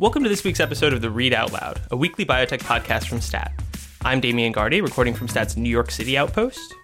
[0.00, 3.52] Welcome to this week's episode of The Readout Loud, a weekly biotech podcast from STAT.
[4.00, 6.74] I'm Damian Garde, recording from STAT's New York City outpost.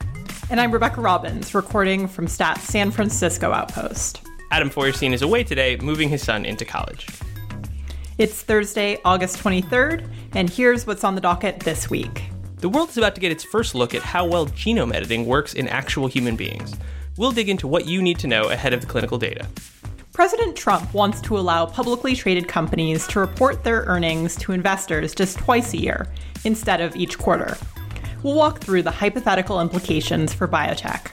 [0.51, 4.21] And I'm Rebecca Robbins, recording from STAT's San Francisco outpost.
[4.51, 7.07] Adam Feuerstein is away today, moving his son into college.
[8.19, 12.25] It's Thursday, August 23rd, and here's what's on the docket this week.
[12.59, 15.55] The world is about to get its first look at how well genome editing works
[15.55, 16.77] in actual human beings.
[17.17, 19.49] We'll dig into what you need to know ahead of the clinical data.
[20.17, 25.37] President Trump wants to allow publicly traded companies to report their earnings to investors just
[25.37, 26.07] twice a year,
[26.45, 27.55] instead of each quarter.
[28.23, 31.11] We'll walk through the hypothetical implications for biotech.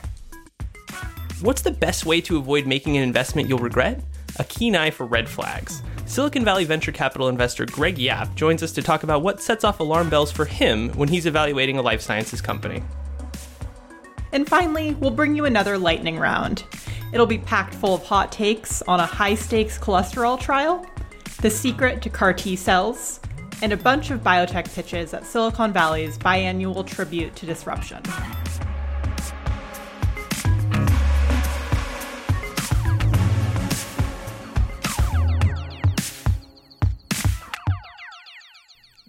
[1.42, 4.02] What's the best way to avoid making an investment you'll regret?
[4.38, 5.82] A keen eye for red flags.
[6.06, 9.80] Silicon Valley venture capital investor Greg Yap joins us to talk about what sets off
[9.80, 12.82] alarm bells for him when he's evaluating a life sciences company.
[14.32, 16.64] And finally, we'll bring you another lightning round.
[17.14, 20.84] It'll be packed full of hot takes on a high stakes cholesterol trial,
[21.42, 23.20] the secret to CAR T cells,
[23.62, 28.02] and a bunch of biotech pitches at Silicon Valley's biannual tribute to disruption.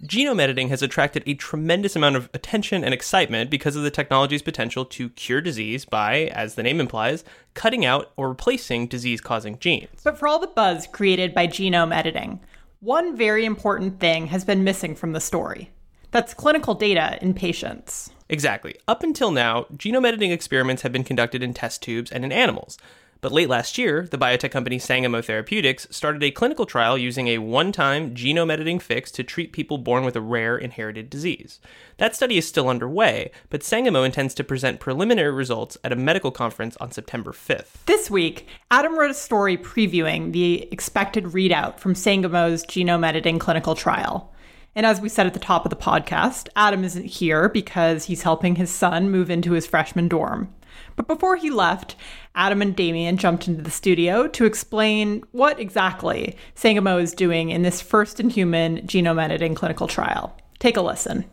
[0.02, 4.42] Genome editing has attracted a tremendous amount of attention and excitement because of the technology's
[4.42, 9.58] potential to cure disease by, as the name implies, cutting out or replacing disease causing
[9.58, 10.02] genes.
[10.04, 12.40] But for all the buzz created by genome editing,
[12.80, 15.70] one very important thing has been missing from the story
[16.10, 18.10] that's clinical data in patients.
[18.28, 18.76] Exactly.
[18.86, 22.78] Up until now, genome editing experiments have been conducted in test tubes and in animals.
[23.20, 27.38] But late last year, the biotech company Sangamo Therapeutics started a clinical trial using a
[27.38, 31.58] one time genome editing fix to treat people born with a rare inherited disease.
[31.96, 36.30] That study is still underway, but Sangamo intends to present preliminary results at a medical
[36.30, 37.84] conference on September 5th.
[37.86, 43.74] This week, Adam wrote a story previewing the expected readout from Sangamo's genome editing clinical
[43.74, 44.32] trial.
[44.74, 48.22] And as we said at the top of the podcast, Adam isn't here because he's
[48.22, 50.52] helping his son move into his freshman dorm.
[50.96, 51.96] But before he left,
[52.34, 57.62] Adam and Damian jumped into the studio to explain what exactly Sangamo is doing in
[57.62, 60.36] this first in human genome editing clinical trial.
[60.58, 61.24] Take a listen.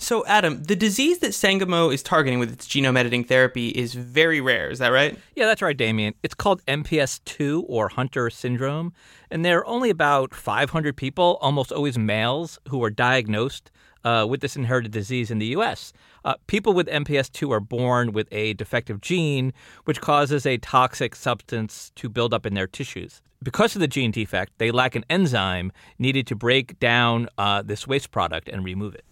[0.00, 4.40] So, Adam, the disease that Sangamo is targeting with its genome editing therapy is very
[4.40, 5.18] rare, is that right?
[5.34, 6.14] Yeah, that's right, Damian.
[6.22, 8.92] It's called MPS II or Hunter syndrome,
[9.28, 13.72] and there are only about 500 people, almost always males, who are diagnosed
[14.04, 15.92] uh, with this inherited disease in the U.S.
[16.24, 19.52] Uh, people with MPS II are born with a defective gene,
[19.84, 23.20] which causes a toxic substance to build up in their tissues.
[23.42, 27.86] Because of the gene defect, they lack an enzyme needed to break down uh, this
[27.86, 29.04] waste product and remove it.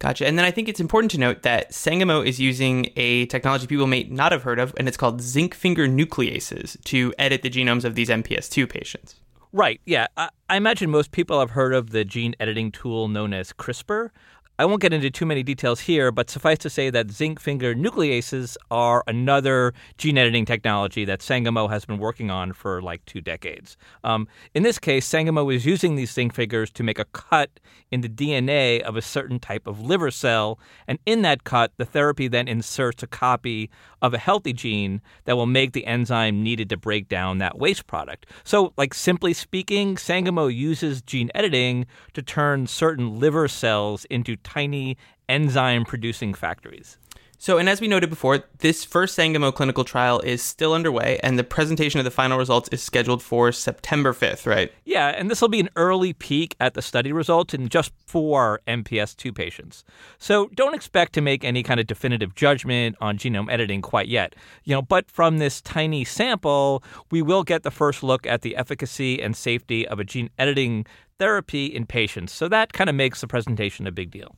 [0.00, 0.26] Gotcha.
[0.26, 3.86] And then I think it's important to note that Sangamo is using a technology people
[3.86, 7.84] may not have heard of, and it's called zinc finger nucleases to edit the genomes
[7.84, 9.16] of these MPS2 patients.
[9.52, 9.80] Right.
[9.84, 10.06] Yeah.
[10.16, 14.10] I, I, imagine most people have heard of the gene editing tool known as CRISPR.
[14.60, 17.74] I won't get into too many details here, but suffice to say that zinc finger
[17.74, 23.22] nucleases are another gene editing technology that Sangamo has been working on for like two
[23.22, 23.78] decades.
[24.04, 27.58] Um, in this case, Sangamo is using these zinc fingers to make a cut
[27.90, 31.86] in the DNA of a certain type of liver cell, and in that cut, the
[31.86, 33.70] therapy then inserts a copy
[34.02, 37.86] of a healthy gene that will make the enzyme needed to break down that waste
[37.86, 38.26] product.
[38.44, 44.96] So, like simply speaking, Sangamo uses gene editing to turn certain liver cells into tiny
[45.28, 46.98] enzyme producing factories.
[47.42, 51.38] So, and as we noted before, this first Sangamo clinical trial is still underway, and
[51.38, 54.70] the presentation of the final results is scheduled for September 5th, right?
[54.84, 58.60] Yeah, and this will be an early peek at the study results in just four
[58.68, 59.84] MPS II patients.
[60.18, 64.36] So, don't expect to make any kind of definitive judgment on genome editing quite yet.
[64.64, 68.54] You know, but from this tiny sample, we will get the first look at the
[68.54, 70.84] efficacy and safety of a gene editing
[71.18, 72.34] therapy in patients.
[72.34, 74.36] So, that kind of makes the presentation a big deal.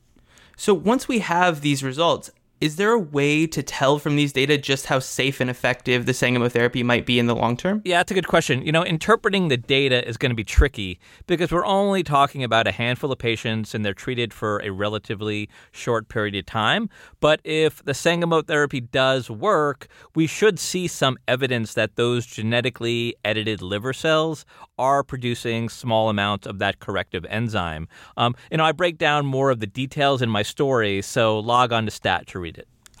[0.55, 2.31] So, once we have these results,
[2.63, 6.13] is there a way to tell from these data just how safe and effective the
[6.13, 7.81] Sangamo therapy might be in the long term?
[7.83, 8.65] Yeah, that's a good question.
[8.65, 12.65] You know, interpreting the data is going to be tricky because we're only talking about
[12.65, 16.87] a handful of patients and they're treated for a relatively short period of time.
[17.19, 23.13] But if the Sangamo therapy does work, we should see some evidence that those genetically
[23.25, 24.45] edited liver cells
[24.77, 27.89] are producing small amounts of that corrective enzyme.
[28.15, 31.73] Um, you know, I break down more of the details in my story, so log
[31.73, 32.52] on to STAT to read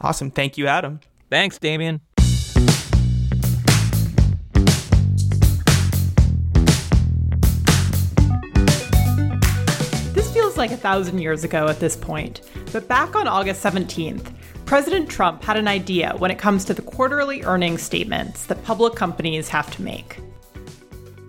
[0.03, 0.31] Awesome.
[0.31, 0.99] Thank you, Adam.
[1.29, 2.01] Thanks, Damian.
[10.13, 12.41] This feels like a thousand years ago at this point,
[12.73, 14.33] but back on August 17th,
[14.65, 18.95] President Trump had an idea when it comes to the quarterly earnings statements that public
[18.95, 20.19] companies have to make.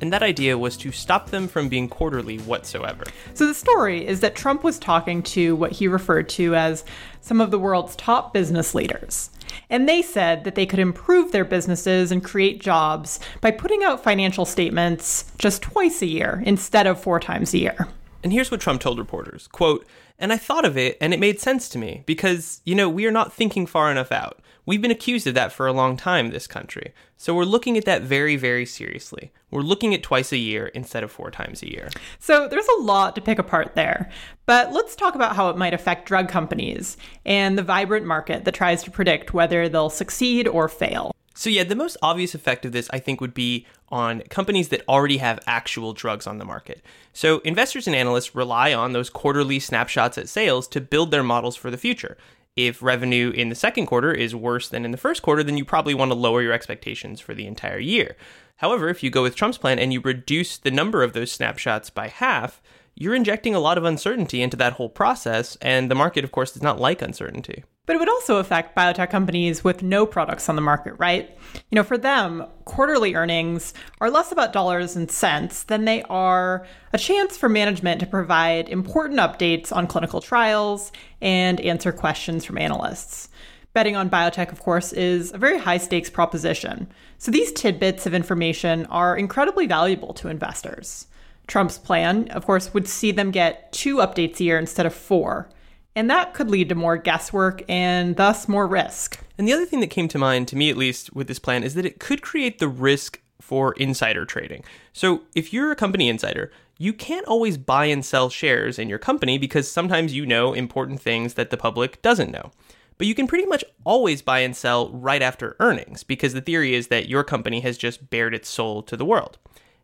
[0.05, 3.05] And that idea was to stop them from being quarterly whatsoever.
[3.33, 6.85] So the story is that Trump was talking to what he referred to as
[7.23, 9.31] some of the world's top business leaders.
[9.71, 14.05] And they said that they could improve their businesses and create jobs by putting out
[14.05, 17.89] financial statements just twice a year instead of four times a year.
[18.23, 19.87] And here's what Trump told reporters quote,
[20.19, 23.07] And I thought of it and it made sense to me because, you know, we
[23.07, 24.41] are not thinking far enough out.
[24.67, 26.95] We've been accused of that for a long time, this country.
[27.19, 29.33] So we're looking at that very, very seriously.
[29.51, 31.91] We're looking at twice a year instead of four times a year.
[32.19, 34.11] So there's a lot to pick apart there.
[34.47, 36.97] But let's talk about how it might affect drug companies
[37.27, 41.15] and the vibrant market that tries to predict whether they'll succeed or fail.
[41.35, 44.89] So, yeah, the most obvious effect of this, I think, would be on companies that
[44.89, 46.81] already have actual drugs on the market.
[47.13, 51.57] So, investors and analysts rely on those quarterly snapshots at sales to build their models
[51.57, 52.17] for the future.
[52.57, 55.65] If revenue in the second quarter is worse than in the first quarter, then you
[55.65, 58.17] probably want to lower your expectations for the entire year.
[58.59, 61.91] However, if you go with Trump's plan and you reduce the number of those snapshots
[61.91, 62.63] by half,
[62.95, 66.53] you're injecting a lot of uncertainty into that whole process, and the market, of course,
[66.53, 67.65] does not like uncertainty.
[67.87, 71.37] But it would also affect biotech companies with no products on the market, right?
[71.71, 76.67] You know, for them, quarterly earnings are less about dollars and cents than they are
[76.95, 82.57] a chance for management to provide important updates on clinical trials and answer questions from
[82.57, 83.29] analysts.
[83.75, 86.89] Betting on biotech, of course, is a very high stakes proposition.
[87.19, 91.09] So these tidbits of information are incredibly valuable to investors.
[91.47, 95.51] Trump's plan, of course, would see them get two updates a year instead of four.
[95.97, 99.21] And that could lead to more guesswork and thus more risk.
[99.39, 101.63] And the other thing that came to mind, to me at least, with this plan
[101.63, 104.65] is that it could create the risk for insider trading.
[104.93, 108.99] So if you're a company insider, you can't always buy and sell shares in your
[108.99, 112.51] company because sometimes you know important things that the public doesn't know.
[112.97, 116.75] But you can pretty much always buy and sell right after earnings because the theory
[116.75, 119.39] is that your company has just bared its soul to the world.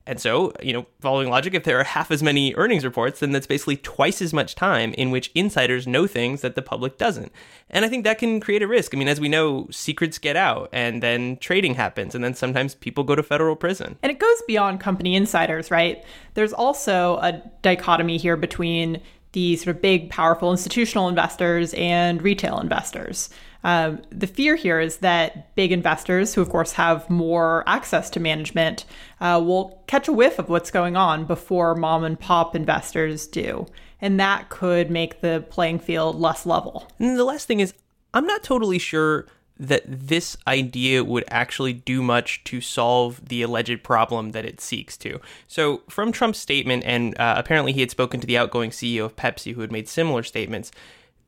[0.07, 3.33] And so, you know, following logic, if there are half as many earnings reports, then
[3.33, 7.31] that's basically twice as much time in which insiders know things that the public doesn't.
[7.69, 8.95] And I think that can create a risk.
[8.95, 12.75] I mean, as we know, secrets get out and then trading happens, and then sometimes
[12.75, 13.99] people go to federal prison.
[14.03, 16.03] And it goes beyond company insiders, right?
[16.35, 19.01] There's also a dichotomy here between
[19.33, 23.31] the sort of big, powerful institutional investors and retail investors.
[23.63, 28.21] Um, the fear here is that big investors, who of course have more access to
[28.21, 28.85] management,
[29.21, 33.67] uh, will catch a whiff of what's going on before mom and pop investors do.
[34.01, 36.89] And that could make the playing field less level.
[36.99, 37.75] And the last thing is,
[38.15, 39.27] I'm not totally sure
[39.61, 44.97] that this idea would actually do much to solve the alleged problem that it seeks
[44.97, 45.21] to.
[45.47, 49.17] So, from Trump's statement, and uh, apparently he had spoken to the outgoing CEO of
[49.17, 50.73] Pepsi who had made similar statements,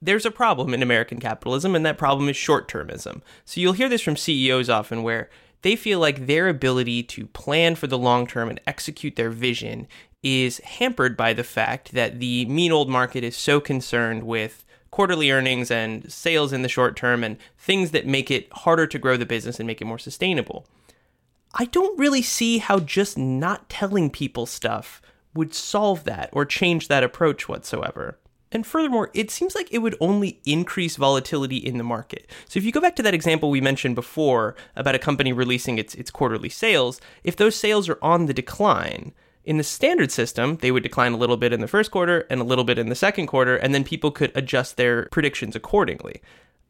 [0.02, 3.22] there's a problem in American capitalism, and that problem is short termism.
[3.44, 5.30] So, you'll hear this from CEOs often where
[5.62, 9.86] they feel like their ability to plan for the long term and execute their vision
[10.22, 15.30] is hampered by the fact that the mean old market is so concerned with quarterly
[15.30, 19.16] earnings and sales in the short term and things that make it harder to grow
[19.16, 20.66] the business and make it more sustainable.
[21.54, 25.02] I don't really see how just not telling people stuff
[25.34, 28.18] would solve that or change that approach whatsoever.
[28.52, 32.30] And furthermore, it seems like it would only increase volatility in the market.
[32.48, 35.78] So if you go back to that example we mentioned before about a company releasing
[35.78, 39.12] its, its quarterly sales, if those sales are on the decline,
[39.44, 42.40] in the standard system, they would decline a little bit in the first quarter and
[42.40, 46.22] a little bit in the second quarter, and then people could adjust their predictions accordingly.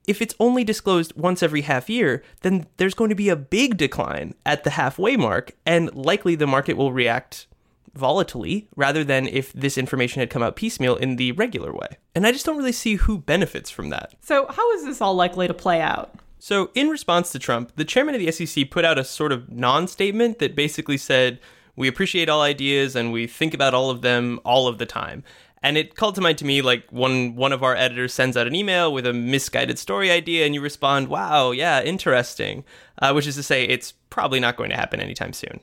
[0.06, 3.76] If it's only disclosed once every half year, then there's going to be a big
[3.76, 7.46] decline at the halfway mark, and likely the market will react
[7.96, 11.98] volatilely rather than if this information had come out piecemeal in the regular way.
[12.14, 14.14] And I just don't really see who benefits from that.
[14.20, 16.14] So, how is this all likely to play out?
[16.38, 19.50] So, in response to Trump, the chairman of the SEC put out a sort of
[19.50, 21.38] non statement that basically said,
[21.76, 25.24] we appreciate all ideas and we think about all of them all of the time.
[25.62, 28.48] And it called to mind to me like one one of our editors sends out
[28.48, 32.64] an email with a misguided story idea, and you respond, "Wow, yeah, interesting,"
[33.00, 35.60] uh, which is to say, it's probably not going to happen anytime soon.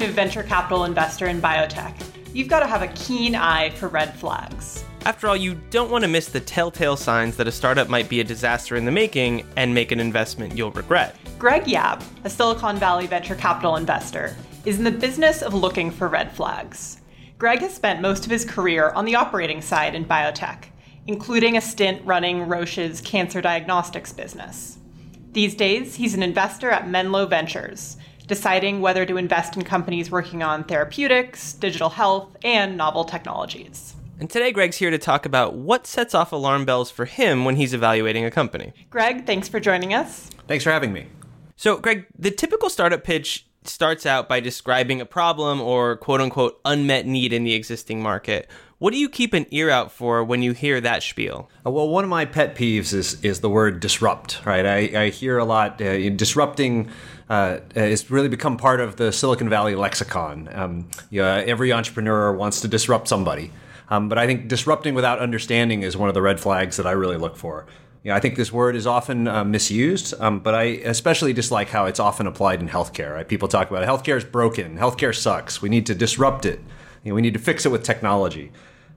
[0.00, 1.94] To be an effective venture capital investor in biotech,
[2.32, 4.82] you've got to have a keen eye for red flags.
[5.04, 8.20] After all, you don't want to miss the telltale signs that a startup might be
[8.20, 11.16] a disaster in the making and make an investment you'll regret.
[11.38, 16.08] Greg Yap, a Silicon Valley venture capital investor, is in the business of looking for
[16.08, 17.02] red flags.
[17.36, 20.64] Greg has spent most of his career on the operating side in biotech,
[21.08, 24.78] including a stint running Roche's cancer diagnostics business.
[25.32, 27.98] These days, he's an investor at Menlo Ventures,
[28.30, 33.94] deciding whether to invest in companies working on therapeutics, digital health, and novel technologies.
[34.20, 37.56] And today, Greg's here to talk about what sets off alarm bells for him when
[37.56, 38.72] he's evaluating a company.
[38.88, 40.30] Greg, thanks for joining us.
[40.46, 41.06] Thanks for having me.
[41.56, 46.60] So, Greg, the typical startup pitch starts out by describing a problem or quote unquote
[46.64, 48.48] unmet need in the existing market.
[48.78, 51.50] What do you keep an ear out for when you hear that spiel?
[51.66, 54.40] Uh, well, one of my pet peeves is is the word disrupt.
[54.46, 56.88] Right, I, I hear a lot uh, disrupting.
[57.30, 60.48] Uh, has really become part of the Silicon Valley lexicon.
[60.52, 63.52] Um, you know, every entrepreneur wants to disrupt somebody.
[63.88, 66.90] Um, but I think disrupting without understanding is one of the red flags that I
[66.90, 67.66] really look for.
[68.02, 71.68] You know, I think this word is often uh, misused, um, but I especially dislike
[71.68, 73.14] how it's often applied in healthcare.
[73.14, 73.28] Right?
[73.28, 75.62] People talk about healthcare is broken, healthcare sucks.
[75.62, 76.58] We need to disrupt it.
[77.04, 78.50] You know, we need to fix it with technology.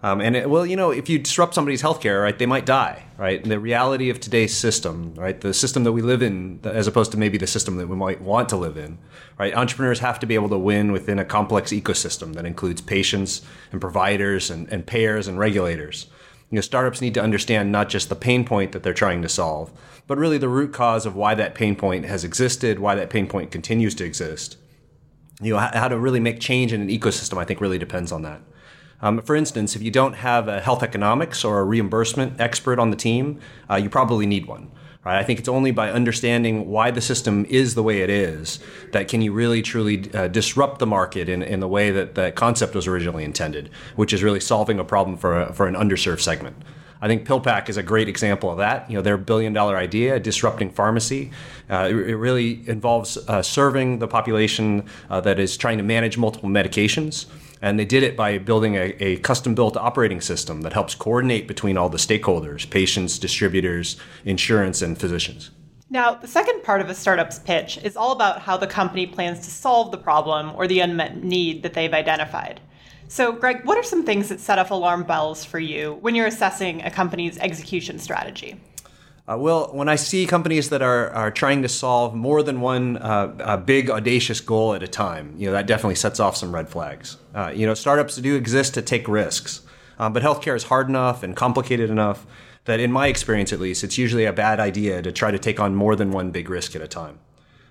[0.04, 3.06] Um, and it, well, you know, if you disrupt somebody's healthcare, right, they might die,
[3.18, 3.42] right?
[3.42, 7.14] And the reality of today's system, right, the system that we live in, as opposed
[7.14, 8.98] to maybe the system that we might want to live in,
[9.40, 9.56] right?
[9.56, 13.80] Entrepreneurs have to be able to win within a complex ecosystem that includes patients and
[13.80, 16.08] providers and, and payers and regulators.
[16.50, 19.30] You know, startups need to understand not just the pain point that they're trying to
[19.30, 19.72] solve,
[20.06, 23.26] but really the root cause of why that pain point has existed, why that pain
[23.26, 24.58] point continues to exist.
[25.42, 28.24] You know, how to really make change in an ecosystem, I think, really depends on
[28.24, 28.42] that.
[29.04, 32.90] Um, for instance, if you don't have a health economics or a reimbursement expert on
[32.90, 33.38] the team,
[33.70, 34.72] uh, you probably need one.
[35.04, 35.20] Right?
[35.20, 38.60] I think it's only by understanding why the system is the way it is
[38.94, 42.32] that can you really truly uh, disrupt the market in, in the way that the
[42.32, 46.22] concept was originally intended, which is really solving a problem for, a, for an underserved
[46.22, 46.56] segment.
[47.02, 48.90] I think PillPack is a great example of that.
[48.90, 51.32] You know, their billion dollar idea, disrupting pharmacy,
[51.70, 56.18] uh, it, it, really involves uh, serving the population uh, that is trying to manage
[56.18, 57.26] multiple medications
[57.64, 61.48] and they did it by building a, a custom built operating system that helps coordinate
[61.48, 65.50] between all the stakeholders patients, distributors, insurance, and physicians.
[65.90, 69.40] Now, the second part of a startup's pitch is all about how the company plans
[69.46, 72.60] to solve the problem or the unmet need that they've identified.
[73.08, 76.28] So, Greg, what are some things that set off alarm bells for you when you're
[76.28, 78.60] assessing a company's execution strategy?
[79.26, 82.98] Uh, well, when I see companies that are, are trying to solve more than one
[82.98, 86.68] uh, big audacious goal at a time, you know that definitely sets off some red
[86.68, 87.16] flags.
[87.34, 89.62] Uh, you know, startups do exist to take risks,
[89.98, 92.26] um, but healthcare is hard enough and complicated enough
[92.66, 95.58] that, in my experience at least, it's usually a bad idea to try to take
[95.58, 97.20] on more than one big risk at a time.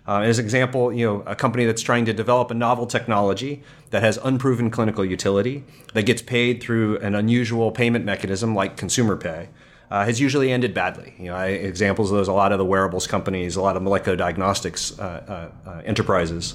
[0.09, 3.63] Uh, as an example, you know, a company that's trying to develop a novel technology
[3.91, 9.17] that has unproven clinical utility, that gets paid through an unusual payment mechanism like consumer
[9.17, 9.51] pay,
[9.93, 11.13] uh, has usually ended badly.
[11.19, 13.83] You know, I, examples of those a lot of the wearables companies, a lot of
[13.83, 16.55] molecular diagnostics uh, uh, uh, enterprises.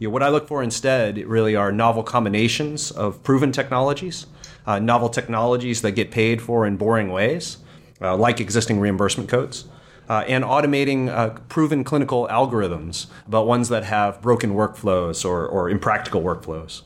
[0.00, 4.26] You know, what I look for instead really are novel combinations of proven technologies,
[4.66, 7.58] uh, novel technologies that get paid for in boring ways,
[8.00, 9.66] uh, like existing reimbursement codes.
[10.08, 11.08] and automating
[11.48, 16.82] proven clinical algorithms, but ones that have broken workflows or, or impractical workflows.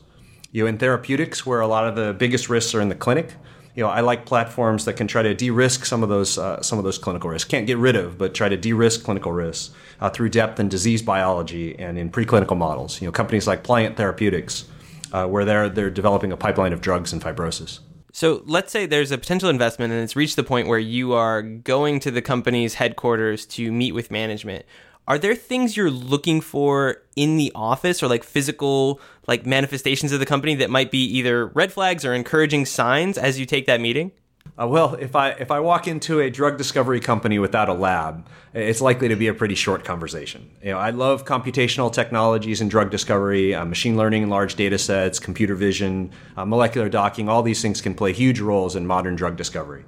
[0.51, 3.33] You know, in therapeutics, where a lot of the biggest risks are in the clinic,
[3.75, 6.77] you know, I like platforms that can try to de-risk some of those uh, some
[6.77, 7.49] of those clinical risks.
[7.49, 11.01] Can't get rid of, but try to de-risk clinical risks uh, through depth in disease
[11.01, 13.01] biology and in preclinical models.
[13.01, 14.65] You know, companies like Pliant Therapeutics,
[15.11, 17.79] uh, where they're they're developing a pipeline of drugs in fibrosis.
[18.11, 21.43] So let's say there's a potential investment and it's reached the point where you are
[21.43, 24.65] going to the company's headquarters to meet with management
[25.09, 30.19] are there things you're looking for in the office or like physical like manifestations of
[30.19, 33.81] the company that might be either red flags or encouraging signs as you take that
[33.81, 34.11] meeting?
[34.59, 38.27] Uh, well, if I if I walk into a drug discovery company without a lab,
[38.53, 40.49] it's likely to be a pretty short conversation.
[40.61, 44.77] You know, I love computational technologies in drug discovery, uh, machine learning and large data
[44.77, 47.29] sets, computer vision, uh, molecular docking.
[47.29, 49.85] All these things can play huge roles in modern drug discovery.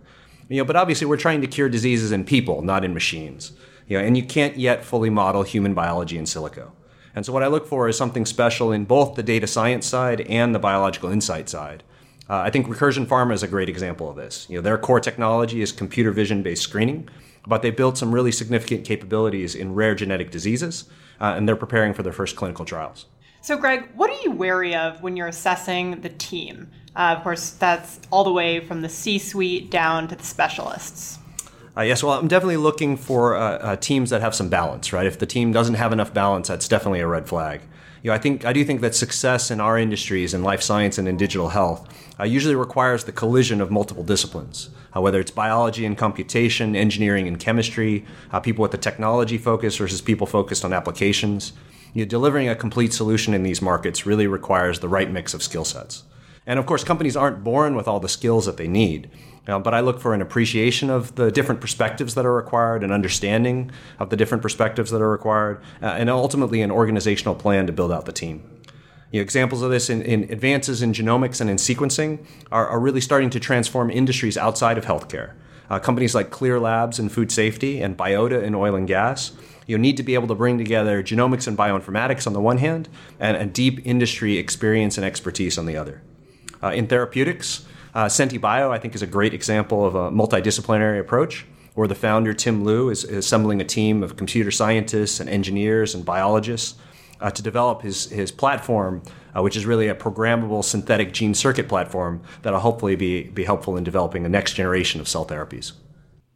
[0.48, 3.54] You know, but obviously we're trying to cure diseases in people, not in machines.
[3.92, 6.72] You know, and you can't yet fully model human biology in silico.
[7.14, 10.22] And so what I look for is something special in both the data science side
[10.22, 11.84] and the biological insight side.
[12.30, 14.48] Uh, I think Recursion Pharma is a great example of this.
[14.50, 17.10] You know, their core technology is computer vision based screening,
[17.46, 20.86] but they built some really significant capabilities in rare genetic diseases,
[21.20, 23.08] uh, and they're preparing for their first clinical trials.
[23.42, 26.72] So, Greg, what are you wary of when you're assessing the team?
[26.96, 31.18] Uh, of course, that's all the way from the C suite down to the specialists.
[31.76, 35.06] Uh, yes, well, I'm definitely looking for uh, uh, teams that have some balance, right?
[35.06, 37.62] If the team doesn't have enough balance, that's definitely a red flag.
[38.04, 40.98] You know, I think I do think that success in our industries, in life science
[40.98, 41.88] and in digital health,
[42.20, 47.28] uh, usually requires the collision of multiple disciplines, uh, whether it's biology and computation, engineering
[47.28, 51.54] and chemistry, uh, people with a technology focus versus people focused on applications.
[51.94, 55.44] You know, delivering a complete solution in these markets really requires the right mix of
[55.44, 56.04] skill sets.
[56.46, 59.10] And of course, companies aren't born with all the skills that they need.
[59.48, 62.92] Uh, but I look for an appreciation of the different perspectives that are required, an
[62.92, 67.74] understanding of the different perspectives that are required, uh, and ultimately an organizational plan to
[67.74, 68.44] build out the team.
[69.12, 72.80] You know, examples of this in, in, advances in genomics and in sequencing are, are,
[72.80, 75.34] really starting to transform industries outside of healthcare.
[75.70, 79.32] Uh, companies like Clear Labs in food safety and Biota in oil and gas
[79.72, 82.90] you need to be able to bring together genomics and bioinformatics on the one hand
[83.20, 86.02] and a deep industry experience and expertise on the other.
[86.62, 91.00] Uh, in therapeutics, uh, Senti Bio, I think, is a great example of a multidisciplinary
[91.00, 95.30] approach where the founder, Tim Lu, is, is assembling a team of computer scientists and
[95.30, 96.78] engineers and biologists
[97.22, 99.02] uh, to develop his, his platform,
[99.36, 103.78] uh, which is really a programmable synthetic gene circuit platform that'll hopefully be, be helpful
[103.78, 105.74] in developing the next generation of cell therapies.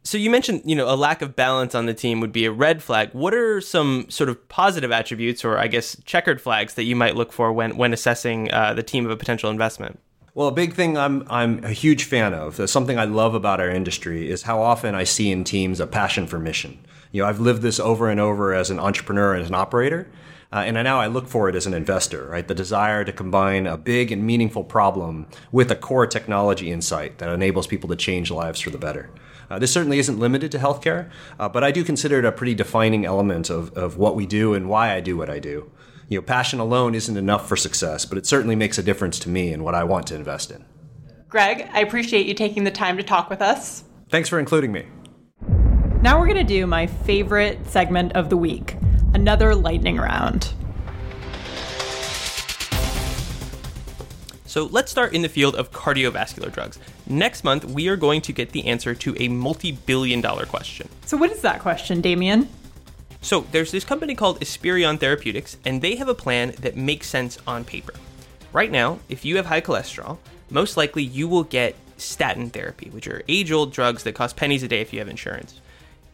[0.04, 2.52] So you mentioned, you know, a lack of balance on the team would be a
[2.52, 3.10] red flag.
[3.12, 7.16] What are some sort of positive attributes, or I guess checkered flags, that you might
[7.16, 9.98] look for when when assessing uh, the team of a potential investment?
[10.36, 13.70] Well, a big thing I'm I'm a huge fan of, something I love about our
[13.70, 16.76] industry, is how often I see in teams a passion for mission.
[17.10, 20.10] You know, I've lived this over and over as an entrepreneur and as an operator,
[20.52, 22.46] uh, and now I look for it as an investor, right?
[22.46, 27.30] The desire to combine a big and meaningful problem with a core technology insight that
[27.30, 29.08] enables people to change lives for the better.
[29.48, 31.08] Uh, this certainly isn't limited to healthcare,
[31.40, 34.52] uh, but I do consider it a pretty defining element of, of what we do
[34.52, 35.70] and why I do what I do
[36.08, 39.28] you know, passion alone isn't enough for success, but it certainly makes a difference to
[39.28, 40.64] me and what I want to invest in.
[41.28, 43.84] Greg, I appreciate you taking the time to talk with us.
[44.08, 44.86] Thanks for including me.
[46.00, 48.76] Now we're going to do my favorite segment of the week
[49.14, 50.52] another lightning round.
[54.44, 56.78] So let's start in the field of cardiovascular drugs.
[57.06, 60.88] Next month, we are going to get the answer to a multi billion dollar question.
[61.06, 62.48] So, what is that question, Damian?
[63.26, 67.38] So there's this company called Esperion Therapeutics, and they have a plan that makes sense
[67.44, 67.92] on paper.
[68.52, 70.18] Right now, if you have high cholesterol,
[70.48, 74.62] most likely you will get statin therapy, which are age old drugs that cost pennies
[74.62, 75.60] a day if you have insurance.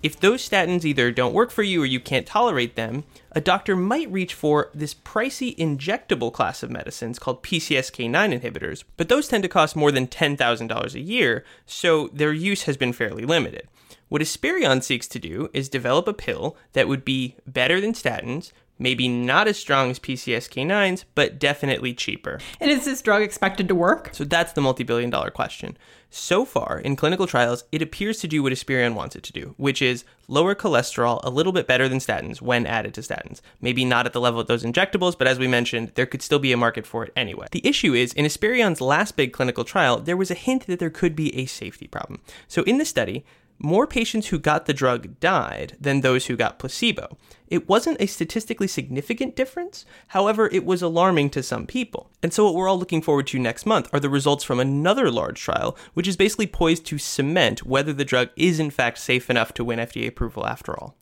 [0.02, 3.04] If those statins either don't work for you or you can't tolerate them,
[3.34, 9.08] a doctor might reach for this pricey injectable class of medicines called PCSK9 inhibitors, but
[9.08, 13.24] those tend to cost more than $10,000 a year, so their use has been fairly
[13.24, 13.66] limited.
[14.08, 18.52] What Esperion seeks to do is develop a pill that would be better than statins,
[18.78, 22.40] maybe not as strong as PCSK9s, but definitely cheaper.
[22.60, 24.10] And is this drug expected to work?
[24.12, 25.76] So that's the multi billion dollar question.
[26.14, 29.54] So far, in clinical trials, it appears to do what Esperion wants it to do,
[29.56, 33.40] which is lower cholesterol a little bit better than statins when added to statins.
[33.62, 36.38] Maybe not at the level of those injectables, but as we mentioned, there could still
[36.38, 37.46] be a market for it anyway.
[37.50, 40.90] The issue is, in Esperion's last big clinical trial, there was a hint that there
[40.90, 42.20] could be a safety problem.
[42.46, 43.24] So in the study,
[43.62, 47.16] more patients who got the drug died than those who got placebo.
[47.48, 52.10] It wasn't a statistically significant difference, however, it was alarming to some people.
[52.22, 55.10] And so, what we're all looking forward to next month are the results from another
[55.10, 59.28] large trial, which is basically poised to cement whether the drug is in fact safe
[59.28, 60.96] enough to win FDA approval after all.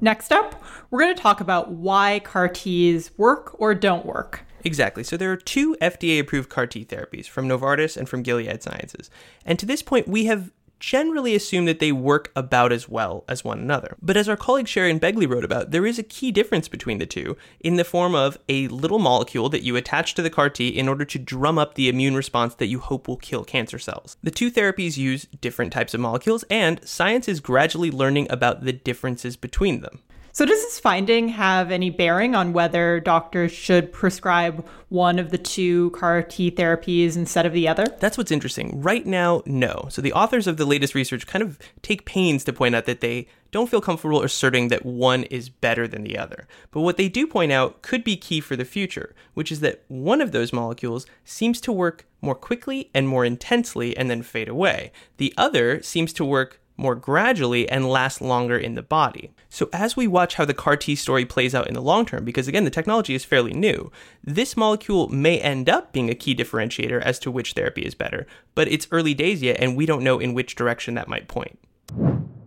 [0.00, 4.44] Next up, we're going to talk about why CAR Ts work or don't work.
[4.64, 5.04] Exactly.
[5.04, 9.10] So there are two FDA approved CAR T therapies from Novartis and from Gilead Sciences.
[9.44, 10.50] And to this point, we have
[10.84, 13.96] generally assume that they work about as well as one another.
[14.02, 17.06] But as our colleague Sharon Begley wrote about, there is a key difference between the
[17.06, 20.68] two in the form of a little molecule that you attach to the CAR T
[20.68, 24.18] in order to drum up the immune response that you hope will kill cancer cells.
[24.22, 28.72] The two therapies use different types of molecules, and science is gradually learning about the
[28.72, 30.00] differences between them.
[30.34, 35.38] So, does this finding have any bearing on whether doctors should prescribe one of the
[35.38, 37.86] two CAR T therapies instead of the other?
[38.00, 38.82] That's what's interesting.
[38.82, 39.86] Right now, no.
[39.90, 43.00] So, the authors of the latest research kind of take pains to point out that
[43.00, 46.48] they don't feel comfortable asserting that one is better than the other.
[46.72, 49.84] But what they do point out could be key for the future, which is that
[49.86, 54.48] one of those molecules seems to work more quickly and more intensely and then fade
[54.48, 54.90] away.
[55.18, 59.32] The other seems to work more gradually and last longer in the body.
[59.48, 62.24] So, as we watch how the CAR T story plays out in the long term,
[62.24, 66.34] because again, the technology is fairly new, this molecule may end up being a key
[66.34, 70.04] differentiator as to which therapy is better, but it's early days yet, and we don't
[70.04, 71.58] know in which direction that might point.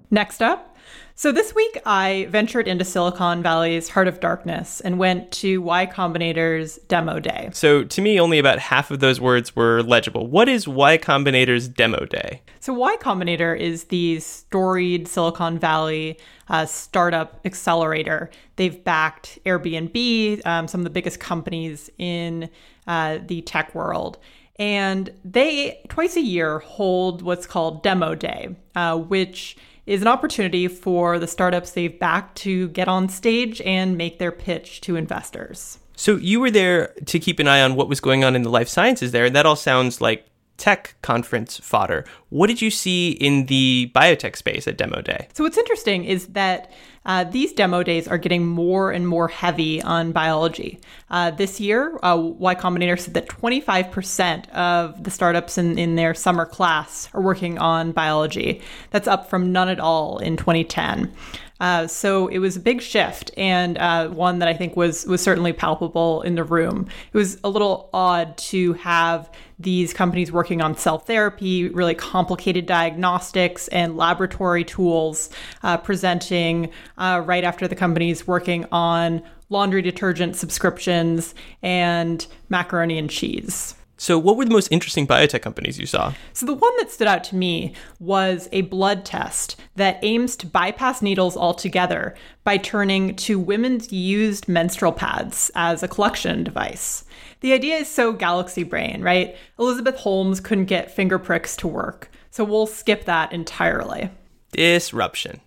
[0.09, 0.75] Next up,
[1.15, 5.85] so this week I ventured into Silicon Valley's heart of darkness and went to Y
[5.87, 7.49] Combinator's demo day.
[7.53, 10.27] So to me, only about half of those words were legible.
[10.27, 12.41] What is Y Combinator's demo day?
[12.59, 18.29] So Y Combinator is the storied Silicon Valley uh, startup accelerator.
[18.55, 22.49] They've backed Airbnb, um, some of the biggest companies in
[22.85, 24.19] uh, the tech world.
[24.59, 29.57] And they twice a year hold what's called Demo Day, uh, which
[29.87, 34.31] is an opportunity for the startups they've backed to get on stage and make their
[34.31, 35.79] pitch to investors.
[35.95, 38.49] So you were there to keep an eye on what was going on in the
[38.49, 39.25] life sciences there.
[39.25, 42.05] And that all sounds like tech conference fodder.
[42.29, 45.27] What did you see in the biotech space at Demo Day?
[45.33, 46.71] So, what's interesting is that
[47.07, 50.79] uh, these demo days are getting more and more heavy on biology.
[51.09, 56.13] Uh, this year, uh, Y Combinator said that 25% of the startups in, in their
[56.13, 58.61] summer class are working on biology.
[58.91, 61.13] That's up from none at all in 2010.
[61.59, 65.21] Uh, so it was a big shift and uh, one that I think was was
[65.21, 66.87] certainly palpable in the room.
[67.11, 72.65] It was a little odd to have these companies working on cell therapy, really complicated
[72.65, 75.29] diagnostics and laboratory tools,
[75.63, 83.09] uh, presenting uh, right after the companies working on laundry detergent subscriptions and macaroni and
[83.09, 83.73] cheese.
[83.99, 86.13] So, what were the most interesting biotech companies you saw?
[86.33, 90.45] So, the one that stood out to me was a blood test that aims to
[90.45, 97.05] bypass needles altogether by turning to women's used menstrual pads as a collection device.
[97.39, 99.35] The idea is so galaxy brain, right?
[99.57, 102.11] Elizabeth Holmes couldn't get finger pricks to work.
[102.29, 104.11] So, we'll skip that entirely.
[104.51, 105.41] Disruption.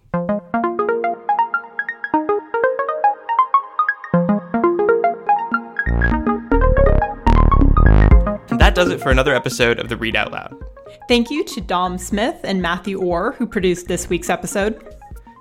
[8.71, 10.55] That does it for another episode of the Readout Loud.
[11.09, 14.95] Thank you to Dom Smith and Matthew Orr, who produced this week's episode.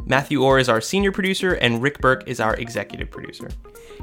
[0.07, 3.47] Matthew Orr is our senior producer, and Rick Berke is our executive producer.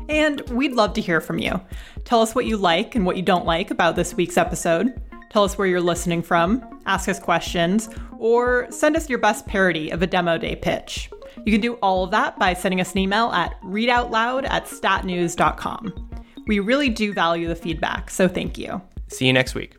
[0.09, 1.61] And we'd love to hear from you.
[2.05, 4.95] Tell us what you like and what you don't like about this week's episode.
[5.31, 7.89] Tell us where you're listening from, ask us questions,
[8.21, 11.11] or send us your best parody of a demo day pitch.
[11.45, 16.11] You can do all of that by sending us an email at readoutloud at statnews.com.
[16.47, 18.81] We really do value the feedback, so thank you.
[19.09, 19.77] See you next week.